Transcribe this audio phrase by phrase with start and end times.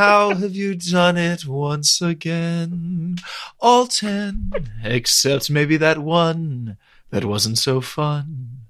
[0.00, 3.18] How have you done it once again?
[3.60, 4.50] All ten,
[4.82, 6.78] except maybe that one
[7.10, 8.60] that wasn't so fun.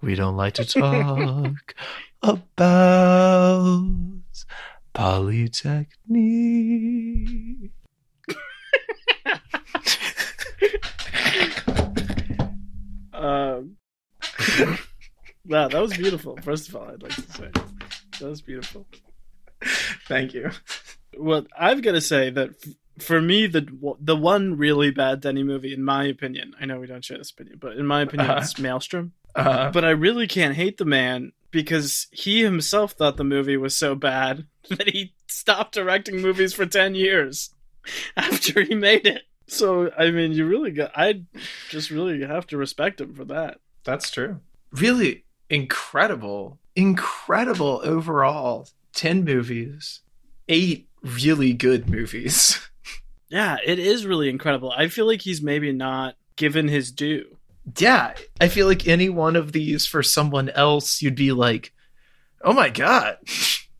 [0.00, 1.76] We don't like to talk
[2.24, 3.84] about
[4.92, 7.70] Polytechnique.
[13.12, 13.76] Um,
[15.46, 16.38] wow, that was beautiful.
[16.42, 18.86] First of all, I'd like to say that was beautiful.
[20.08, 20.50] Thank you.
[21.16, 22.74] Well, I've got to say that f-
[23.04, 23.66] for me, the
[24.00, 27.30] the one really bad Denny movie, in my opinion, I know we don't share this
[27.30, 28.40] opinion, but in my opinion, Uh-huh.
[28.42, 29.12] it's Maelstrom.
[29.34, 33.76] Uh, But I really can't hate the man because he himself thought the movie was
[33.76, 37.50] so bad that he stopped directing movies for 10 years
[38.16, 39.22] after he made it.
[39.46, 41.22] So, I mean, you really got, I
[41.70, 43.58] just really have to respect him for that.
[43.84, 44.40] that's true.
[44.72, 48.68] Really incredible, incredible overall.
[48.94, 50.00] 10 movies,
[50.48, 52.58] eight really good movies.
[53.32, 54.72] Yeah, it is really incredible.
[54.76, 57.36] I feel like he's maybe not given his due.
[57.78, 61.72] yeah, I feel like any one of these for someone else, you'd be like,
[62.42, 63.18] oh my God,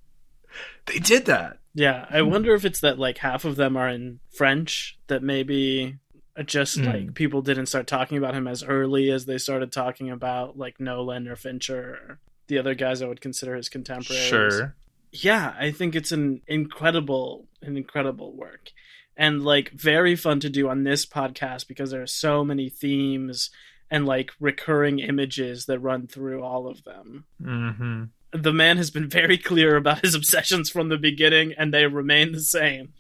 [0.87, 1.59] they did that.
[1.75, 5.97] Yeah, I wonder if it's that like half of them are in French that maybe
[6.45, 6.85] just Hmm.
[6.85, 10.79] like people didn't start talking about him as early as they started talking about like
[10.79, 14.29] Nolan or Fincher or the other guys I would consider his contemporaries.
[14.29, 14.77] Sure.
[15.13, 18.71] Yeah, I think it's an incredible an incredible work.
[19.17, 23.51] And like very fun to do on this podcast because there are so many themes
[23.91, 28.05] and like recurring images that run through all of them Mm-hmm.
[28.33, 32.31] the man has been very clear about his obsessions from the beginning, and they remain
[32.33, 32.93] the same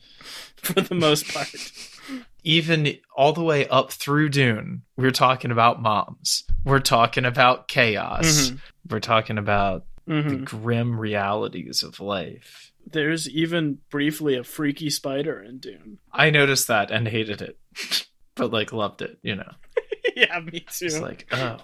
[0.57, 1.55] for the most part.
[2.43, 6.43] Even all the way up through Dune, we're talking about moms.
[6.65, 8.51] We're talking about chaos.
[8.51, 8.59] Mhm.
[8.91, 10.45] We're talking about the Mhm.
[10.45, 12.73] grim realities of life.
[12.85, 15.99] There's even briefly a freaky spider in Dune.
[16.13, 17.59] I noticed that and hated it,
[18.35, 19.53] but like loved it, you know.
[20.17, 20.87] yeah, me too.
[20.87, 21.59] It's like, oh.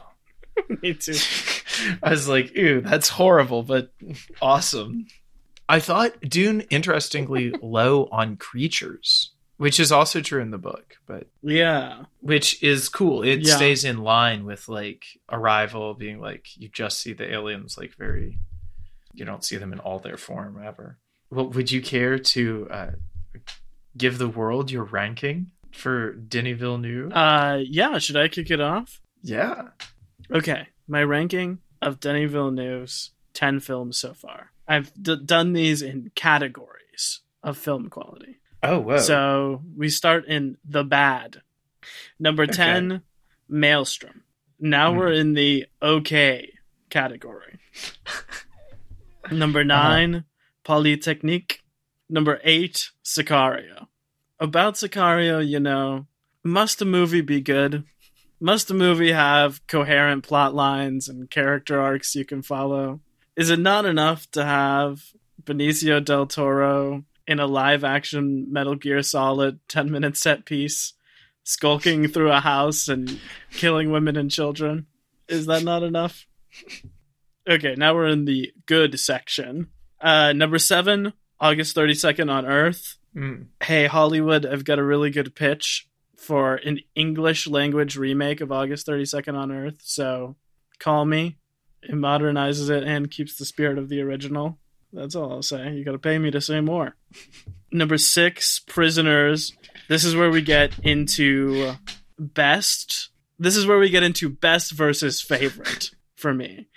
[0.82, 1.14] me too.
[2.02, 3.92] I was like, ew, that's horrible, but
[4.40, 5.06] awesome.
[5.68, 11.28] I thought Dune, interestingly, low on creatures, which is also true in the book, but
[11.42, 13.22] Yeah, which is cool.
[13.22, 13.56] It Yeah.
[13.56, 18.38] stays in line with like Arrival being like, you just see the aliens like very,
[19.14, 20.98] you don't see them in all their form ever.
[21.30, 22.90] Well, would you care to uh,
[23.96, 27.12] give the world your ranking for Denis Villeneuve?
[27.12, 27.98] uh, yeah.
[27.98, 29.00] Should I kick it off?
[29.22, 29.68] yeah.
[30.30, 34.50] Okay, my ranking of Denis Villeneuve's ten films so far.
[34.66, 38.38] I've d- done these in categories of film quality.
[38.66, 38.98] Oh, whoa.
[38.98, 41.42] So we start in the bad.
[42.18, 42.52] Number Okay.
[42.52, 43.02] 10,
[43.48, 44.22] Maelstrom.
[44.58, 44.98] Now Hmm.
[44.98, 46.52] we're in the okay
[46.90, 47.58] category.
[49.30, 49.64] Number Uh-huh.
[49.98, 50.24] 9,
[50.64, 51.62] Polytechnique.
[52.08, 53.86] Number 8, Sicario.
[54.38, 56.06] About Sicario, you know,
[56.44, 57.84] must a movie be good?
[58.40, 63.00] Must a movie have coherent plot lines and character arcs you can follow?
[63.34, 65.12] Is it not enough to have
[65.42, 70.94] Benicio del Toro in a live action Metal Gear Solid 10 minute set piece,
[71.44, 73.20] skulking through a house and
[73.52, 74.86] killing women and children.
[75.28, 76.26] Is that not enough?
[77.48, 79.68] Okay, now we're in the good section.
[80.00, 82.96] Uh, number seven, August 32nd on Earth.
[83.14, 83.46] Mm.
[83.62, 88.86] Hey, Hollywood, I've got a really good pitch for an English language remake of August
[88.86, 89.76] 32nd on Earth.
[89.82, 90.36] So
[90.78, 91.36] call me.
[91.82, 94.58] It modernizes it and keeps the spirit of the original.
[94.92, 95.72] That's all I'll say.
[95.72, 96.96] You got to pay me to say more.
[97.72, 99.52] Number six, Prisoners.
[99.88, 101.74] This is where we get into
[102.18, 103.10] best.
[103.38, 106.68] This is where we get into best versus favorite for me.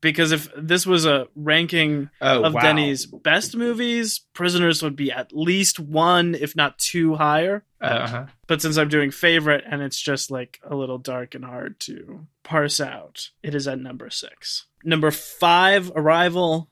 [0.00, 2.60] Because if this was a ranking Oh, of wow.
[2.60, 7.64] Denny's best movies, Prisoners would be at least one, if not two higher.
[7.80, 8.26] Uh-huh.
[8.46, 12.26] But since I'm doing favorite and it's just like a little dark and hard to
[12.44, 14.66] parse out, it is at number six.
[14.84, 16.70] Number five, Arrival.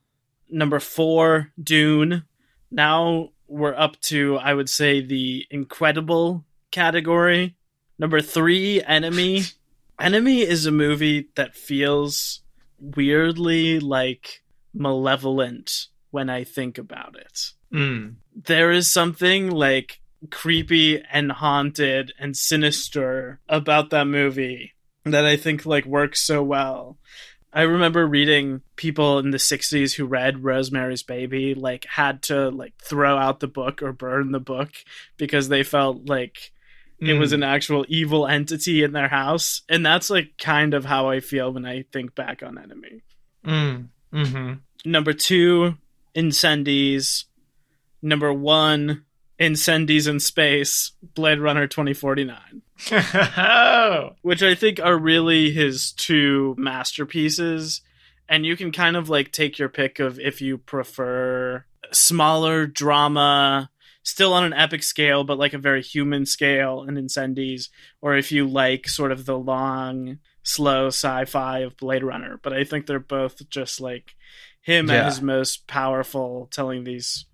[0.51, 2.25] Number four, Dune.
[2.71, 7.57] Now we're up to, I would say, the incredible category.
[7.99, 9.43] Number three, Enemy.
[10.01, 12.43] Enemy is a movie that feels
[12.79, 14.43] weirdly like
[14.75, 18.17] malevolent when I think about it Mm.
[18.45, 20.01] there is something like
[20.31, 26.97] creepy and haunted and sinister about that movie that I think like works so well.
[27.57, 32.75] I remember reading people in the 60s who read Rosemary's Baby like had to like
[32.83, 34.71] throw out the book or burn the book
[35.17, 36.53] because they felt like
[37.01, 37.37] it was Mm.
[37.37, 41.51] an actual evil entity in their house and that's like kind of how I feel
[41.53, 43.03] when I think back on Enemy.
[43.45, 43.89] Mm.
[44.13, 44.53] Mm-hmm.
[44.91, 45.77] Number 2
[46.15, 47.25] Incendies
[48.03, 49.05] Number one,
[49.41, 52.63] Incendies in Space, Blade Runner 2049.
[54.23, 57.81] which I think are really his two masterpieces.
[58.29, 63.71] And you can kind of like take your pick of if you prefer smaller drama,
[64.03, 67.69] still on an epic scale, but like a very human scale in Incendies,
[68.01, 72.41] or if you like sort of the long, slow sci fi of Blade Runner.
[72.43, 74.15] But I think they're both just like
[74.61, 74.97] him Yeah.
[74.97, 77.27] at his most powerful, telling these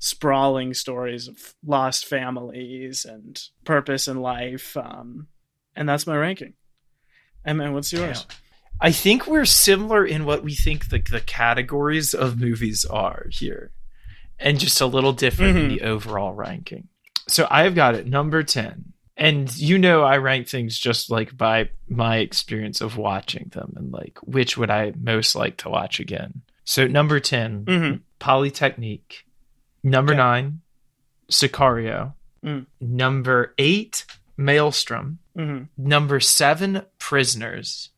[0.00, 4.76] sprawling stories of lost families and purpose in life.
[4.76, 5.28] Um,
[5.76, 6.54] and that's my ranking.
[7.44, 8.24] And then what's yours?
[8.24, 8.36] Damn.
[8.80, 13.72] I think we're similar in what we think the the categories of movies are here,
[14.38, 15.68] and just a little different in Mhm.
[15.68, 16.88] the overall ranking.
[17.28, 21.68] So I've got it number ten, and you know I rank things just like by
[21.88, 26.40] my experience of watching them and like which would I most like to watch again.
[26.64, 28.00] So number 10 Mhm.
[28.18, 29.24] Polytechnique.
[29.82, 30.60] Number nine,
[31.30, 32.14] Sicario.
[32.44, 32.66] Mm.
[32.80, 34.04] Number eight,
[34.36, 35.18] Maelstrom.
[35.36, 37.90] Hmm number seven prisoners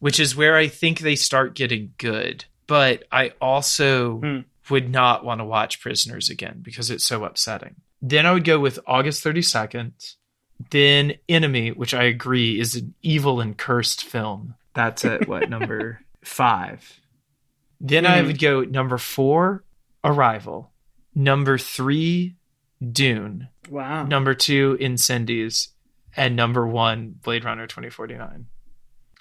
[0.00, 2.44] which is where i think they start getting good.
[2.66, 4.38] But i also Hmm.
[4.70, 7.76] would not want to watch prisoners again because it's so upsetting.
[8.00, 9.92] Then i would go with august 32nd
[10.70, 14.54] then enemy which i agree is an evil and cursed film.
[14.74, 17.00] That's at what number five?
[17.80, 18.26] Then i Mhm.
[18.28, 19.62] would go number four
[20.04, 20.72] arrival
[21.14, 22.36] number three
[22.92, 24.04] dune Wow.
[24.04, 25.68] number two incendies
[26.16, 28.46] and number one blade runner 2049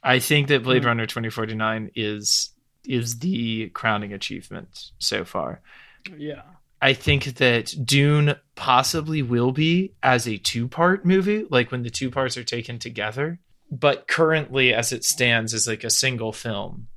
[0.03, 0.87] i think that blade Hmm.
[0.89, 2.53] runner 2049 is
[2.85, 5.61] is the crowning achievement so far
[6.15, 6.43] Yeah.
[6.81, 11.89] i think that dune possibly will be as a two part movie like when the
[11.89, 13.39] two parts are taken together
[13.71, 16.87] but currently as it stands is like a single film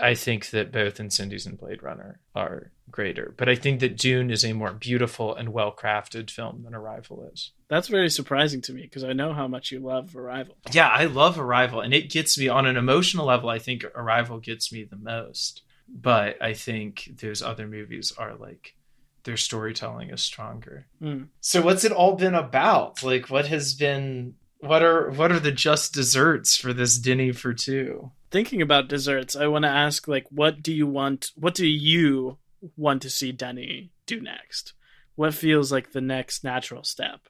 [0.00, 4.30] i think that both incendies and blade runner are greater but i think that dune
[4.30, 8.72] is a more beautiful and well crafted film than arrival is That's very surprising to
[8.72, 10.56] me because I know how much you love Arrival.
[10.72, 13.48] Yeah, I love Arrival, and it gets me on an emotional level.
[13.48, 18.74] I think Arrival gets me the most, but I think those other movies are like
[19.22, 20.88] their storytelling is stronger.
[21.00, 21.28] Mm.
[21.40, 23.04] So, what's it all been about?
[23.04, 24.34] Like, what has been?
[24.58, 28.10] What are what are the just desserts for this Denny for two?
[28.30, 32.38] Thinking about desserts, I want to ask like what do you want what do you
[32.76, 34.74] want to see Denny do next?
[35.16, 37.20] What feels like the next natural step?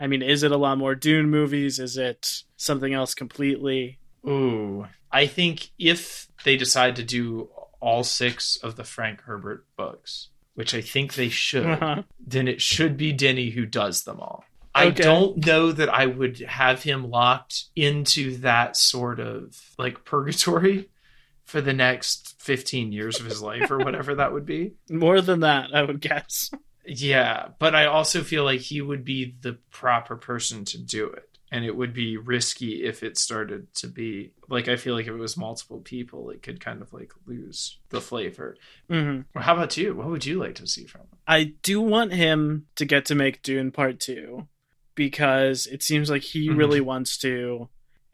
[0.00, 1.78] I mean, is it a lot more Dune movies?
[1.78, 3.98] Is it something else completely?
[4.26, 7.48] Ooh, I think if they decide to do
[7.80, 12.02] all six of the Frank Herbert books, which I think they should, Uh-huh.
[12.24, 14.44] then it should be Denny who does them all.
[14.78, 15.02] I Okay.
[15.02, 20.88] don't know that I would have him locked into that sort of like purgatory
[21.44, 24.72] for the next 15 years of his life or whatever that would be.
[24.90, 26.50] More than that, I would guess.
[26.86, 31.24] Yeah, but I also feel like he would be the proper person to do it.
[31.50, 35.12] And it would be risky if it started to be like I feel like if
[35.14, 38.54] it was multiple people, it could kind of like lose the flavor.
[38.90, 39.22] Mm-hmm.
[39.34, 39.94] Or how about you?
[39.94, 41.18] What would you like to see from him?
[41.26, 44.46] I do want him to get to make Dune Part 2
[44.98, 46.58] because it seems like he Mhm.
[46.58, 47.68] really wants to.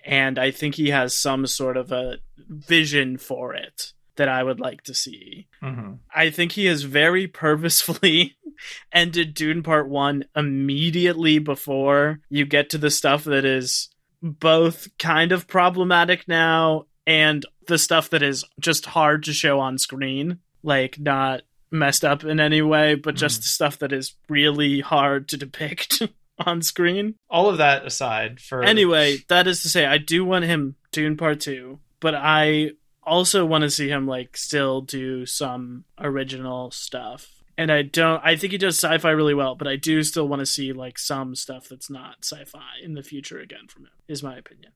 [0.04, 4.60] And I think he has some sort of a vision for it that I would
[4.60, 5.48] like to see.
[5.62, 5.94] Mm-hmm.
[6.14, 8.36] I think he has very purposefully
[8.92, 13.88] ended Dune Part 1 immediately before you get to the stuff that is
[14.22, 19.78] both kind of problematic now and the stuff that is just hard to show on
[19.78, 20.38] screen.
[20.62, 23.42] Like, not messed up in any way, but just Mhm.
[23.42, 26.02] the stuff that is really hard to depict
[26.46, 27.14] on screen.
[27.30, 31.16] All of that aside, for Anyway, that is to say, I do want him Dune
[31.16, 32.70] Part Two, but I
[33.02, 37.30] also want to see him like still do some original stuff.
[37.56, 38.20] And I don't.
[38.24, 40.98] I think he does sci-fi really well, but I do still want to see like
[40.98, 43.92] some stuff that's not sci-fi in the future again from him.
[44.08, 44.72] Is my opinion.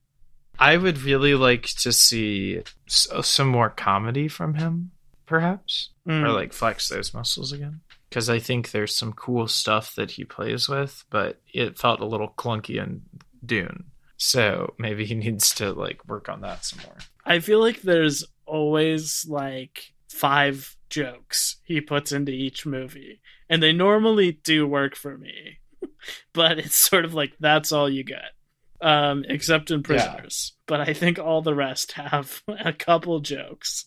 [0.61, 4.91] I would really like to see some more comedy from him,
[5.27, 6.25] perhaps, Mm.
[6.25, 7.81] or like flex those muscles again.
[8.09, 12.07] Because I think there's some cool stuff that he plays with, but it felt a
[12.07, 13.03] little clunky in
[13.45, 13.85] Dune.
[14.17, 16.99] So maybe he needs to like work on that some more.
[17.25, 23.73] I feel like there's always like five jokes he puts into each movie, and they
[23.73, 25.59] normally do work for me.
[26.33, 28.33] but it's sort of like that's all you get,
[28.81, 30.53] um, except in Prisoners.
[30.67, 33.87] But I think all the rest have a couple jokes.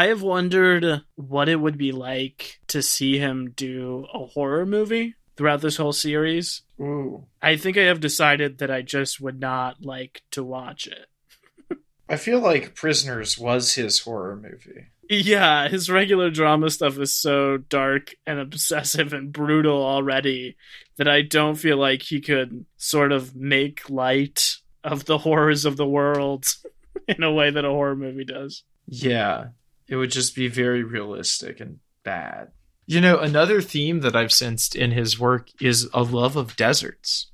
[0.00, 5.14] I have wondered what it would be like to see him do a horror movie
[5.36, 6.62] throughout this whole series.
[6.80, 7.26] Ooh.
[7.42, 11.76] I think I have decided that I just would not like to watch it.
[12.08, 14.86] I feel like Prisoners was his horror movie.
[15.10, 20.56] Yeah, his regular drama stuff is so dark and obsessive and brutal already
[20.96, 25.76] that I don't feel like he could sort of make light of the horrors of
[25.76, 26.46] the world
[27.06, 28.64] in a way that a horror movie does.
[28.86, 29.48] Yeah,
[29.90, 32.52] it would just be very realistic and bad.
[32.86, 37.26] You know, another theme that I've sensed in his work is a love of deserts.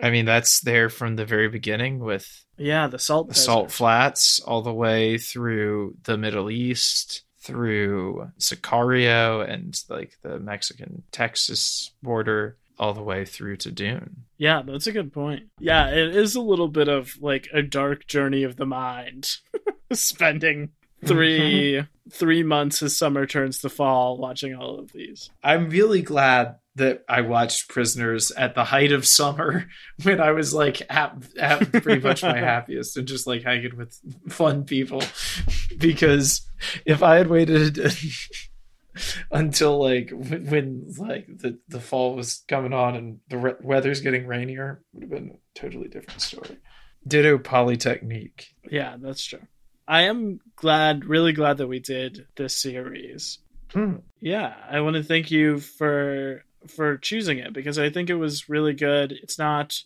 [0.00, 4.40] I mean, that's there from the very beginning with Yeah, the salt the salt flats
[4.40, 12.56] all the way through the Middle East, through Sicario and like the Mexican Texas border,
[12.78, 14.24] all the way through to Dune.
[14.38, 15.44] Yeah, that's a good point.
[15.60, 19.30] Yeah, it is a little bit of like a dark journey of the mind.
[19.92, 20.70] Spending
[21.04, 25.30] 3 3 months as summer turns to fall watching all of these.
[25.42, 29.66] I'm really glad that I watched Prisoners at the height of summer
[30.02, 33.98] when I was like at, at pretty much my happiest and just like hanging with
[34.28, 35.02] fun people.
[35.78, 36.46] Because
[36.84, 37.80] if I had waited
[39.30, 44.00] until like when, when like the, the fall was coming on and the re- weather's
[44.00, 46.58] getting rainier, it would have been a totally different story.
[47.06, 48.54] Ditto Polytechnique.
[48.70, 49.40] Yeah, that's true.
[49.92, 53.40] I am glad, really glad that we did this series.
[53.74, 53.96] Hmm.
[54.22, 58.48] Yeah, I want to thank you for for choosing it because I think it was
[58.48, 59.12] really good.
[59.12, 59.82] It's not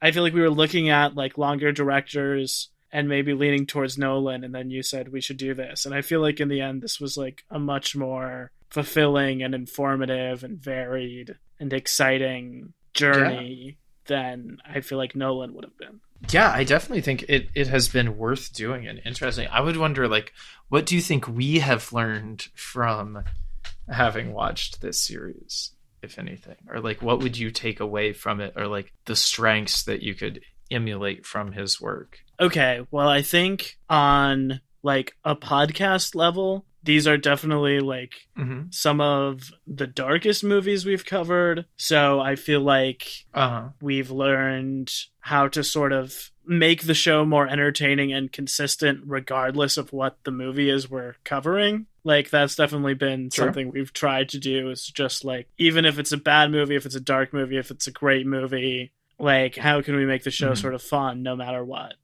[0.00, 4.44] I feel like we were looking at like longer directors and maybe leaning towards Nolan
[4.44, 5.84] and then you said we should do this.
[5.84, 9.52] And I feel like in the end this was like a much more fulfilling and
[9.52, 15.98] informative and varied and exciting journey than I feel like Nolan would have been.
[16.32, 19.48] Yeah, I definitely think it, it has been worth doing and interesting.
[19.50, 20.32] I would wonder, like,
[20.68, 23.24] what do you think we have learned from
[23.88, 25.72] having watched this series,
[26.02, 26.56] if anything?
[26.68, 28.54] Or, like, what would you take away from it?
[28.56, 32.20] Or, like, the strengths that you could emulate from his work?
[32.38, 38.68] Okay, well, I think on like a podcast level, these are definitely like Mm-hmm.
[38.70, 41.66] some of the darkest movies we've covered.
[41.76, 43.68] So I feel like Uh huh.
[43.80, 49.92] we've learned how to sort of make the show more entertaining and consistent regardless of
[49.92, 51.86] what the movie is we're covering.
[52.02, 53.46] Like that's definitely been Sure.
[53.46, 56.86] something we've tried to do is just like even if it's a bad movie, if
[56.86, 60.30] it's a dark movie, if it's a great movie, like how can we make the
[60.30, 60.56] show Mhm.
[60.56, 61.94] sort of fun no matter what?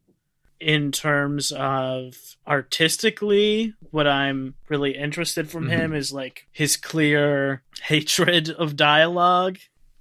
[0.58, 5.78] In terms of artistically, what I'm really interested from mm-hmm.
[5.78, 9.58] him is like his clear hatred of dialogue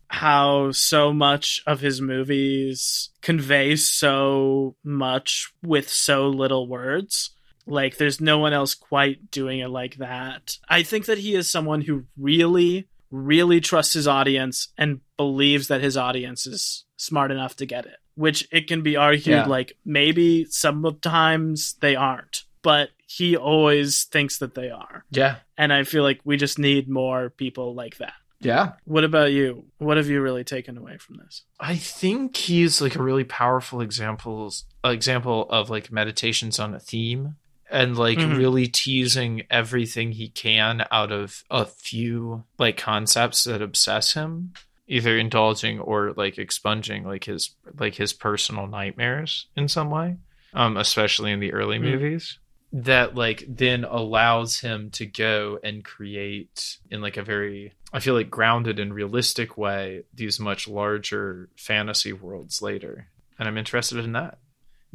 [0.08, 7.32] how so much of his movies convey so much with so little words.
[7.68, 10.58] Like, there's no one else quite doing it like that.
[10.70, 15.82] I think that he is someone who really, really trusts his audience and believes that
[15.82, 17.98] his audience is smart enough to get it.
[18.16, 19.46] Which it can be argued, Yeah.
[19.46, 25.06] like, maybe sometimes they aren't, but he always thinks that they are.
[25.12, 25.38] Yeah.
[25.58, 28.14] And I feel like we just need more people like that.
[28.40, 28.74] Yeah.
[28.86, 29.66] What about you?
[29.78, 31.44] What have you really taken away from this?
[31.60, 37.38] I think he's like a really powerful examples example of like meditations on a theme
[37.72, 38.38] and like Mhm.
[38.38, 44.54] really teasing everything he can out of a few like concepts that obsess him
[44.88, 50.16] either indulging or like expunging like his like his personal nightmares in some way
[50.54, 51.92] um especially in the early Mm.
[51.92, 52.38] movies
[52.74, 58.14] that like then allows him to go and create in like a very I feel
[58.16, 63.08] like grounded and realistic way these much larger fantasy worlds later.
[63.40, 64.40] And I'm interested in that.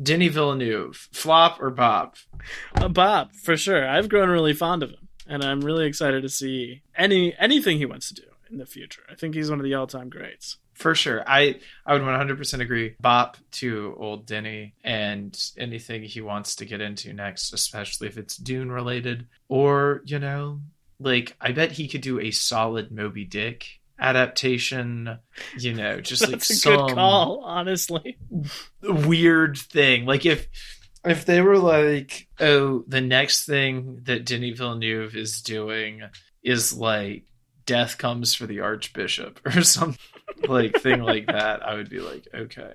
[0.03, 2.17] Denny Villeneuve, flop or bob
[2.91, 3.89] Bob, for sure.
[3.89, 7.87] I've grown really fond of him, and I'm really excited to see any anything he
[7.87, 9.03] wants to do in the future.
[9.11, 10.59] I think he's one of the all-time greats.
[10.75, 11.23] For sure.
[11.27, 12.97] I I would 100% agree.
[13.01, 18.37] Bop to old Denny and anything he wants to get into next, especially if it's
[18.37, 20.61] Dune related or, you know,
[20.99, 25.19] like I bet he could do a solid Moby Dick adaptation,
[25.59, 28.17] you know, just like some good call, honestly.
[28.83, 30.07] weird thing.
[30.07, 30.49] Like if
[31.05, 36.03] if they were like, oh, the next thing that Denis Villeneuve is doing
[36.43, 37.25] is like
[37.67, 39.97] death comes for the Archbishop or some
[40.49, 42.75] like thing like that, I would be like, okay,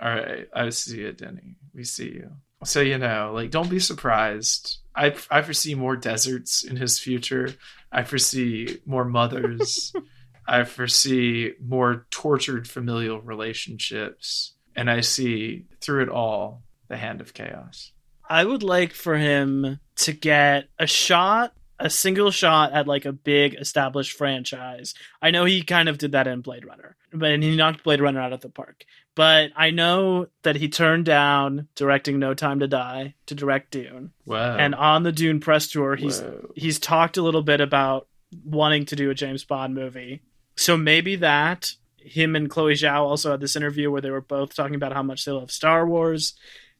[0.00, 1.56] all right, I see it, Denny.
[1.74, 2.30] We see you.
[2.64, 4.78] So you know, like, don't be surprised.
[4.94, 7.54] I I foresee more deserts in his future.
[7.92, 9.92] I foresee more mothers.
[10.48, 17.34] I foresee more tortured familial relationships, and I see through it all the hand of
[17.34, 17.92] chaos.
[18.28, 23.12] I would like for him to get a shot a single shot at like a
[23.12, 24.94] big established franchise.
[25.22, 28.00] I know he kind of did that in Blade Runner, but and he knocked Blade
[28.00, 28.84] Runner out of the park.
[29.14, 34.12] But I know that he turned down directing No Time to Die to direct Dune.
[34.24, 34.56] Wow.
[34.56, 36.52] And on the Dune press tour, he's Whoa.
[36.54, 38.06] he's talked a little bit about
[38.44, 40.22] wanting to do a James Bond movie.
[40.56, 44.54] So maybe that him and Chloe Zhao also had this interview where they were both
[44.54, 46.34] talking about how much they love Star Wars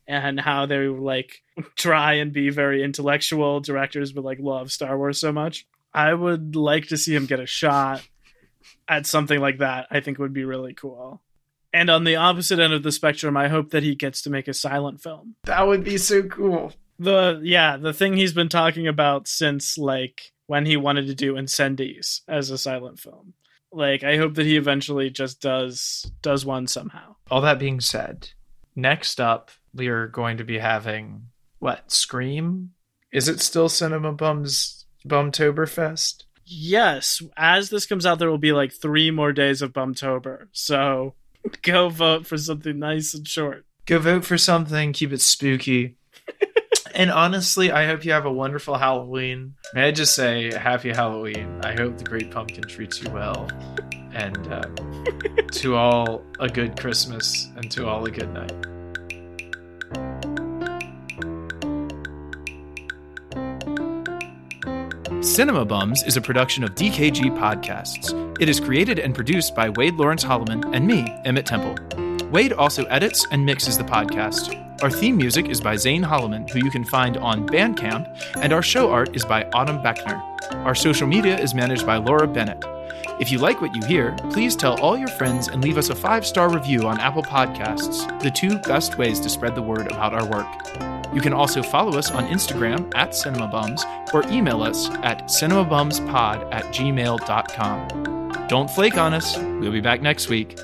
[0.09, 1.43] and how they like
[1.77, 5.67] try and be very intellectual directors but like love Star Wars so much.
[5.93, 8.07] I would like to see him get a shot
[8.89, 9.87] at something like that.
[9.91, 11.23] I think would be really cool.
[11.73, 14.49] And on the opposite end of the spectrum, I hope that he gets to make
[14.49, 16.73] a silent film that would be so cool.
[16.99, 21.35] the yeah the thing he's been talking about since like when he wanted to do
[21.35, 23.35] Incendies as a silent film.
[23.71, 27.17] Like I hope that he eventually just does does one somehow.
[27.31, 28.31] All that being said,
[28.75, 32.73] next up we are going to be having what Scream?
[33.13, 36.25] Is it still Cinema Bums Bumtoberfest?
[36.45, 40.49] Yes, as this comes out, there will be like three more days of Bumtober.
[40.53, 41.15] So
[41.63, 43.65] go vote for something nice and short.
[43.87, 44.93] Go vote for something.
[44.93, 45.97] Keep it spooky.
[46.95, 49.55] and honestly, I hope you have a wonderful Halloween.
[49.75, 51.61] May I just say, Happy Halloween.
[51.63, 53.49] I hope the Great Pumpkin treats you well.
[54.13, 54.63] And uh,
[55.53, 58.78] to all, a good Christmas, and to all, a good night.
[65.21, 68.13] Cinema Bums is a production of DKG Podcasts.
[68.41, 71.77] It is created and produced by Wade Lawrence Holloman and me, Emmett Temple.
[72.31, 74.55] Wade also edits and mixes the podcast.
[74.81, 78.63] Our theme music is by Zane Holloman, who you can find on Bandcamp, and our
[78.63, 80.23] show art is by Autumn Beckner.
[80.65, 82.65] Our social media is managed by Laura Bennett.
[83.19, 85.97] If you like what you hear, please tell all your friends and leave us a
[85.97, 90.15] five star review on Apple Podcasts, the two best ways to spread the word about
[90.15, 90.98] our work.
[91.15, 96.65] You can also follow us on Instagram at CinemaBums or email us at cinemabumspod at
[96.75, 98.47] gmail.com.
[98.49, 99.37] Don't flake on us.
[99.37, 100.59] We'll be back next week.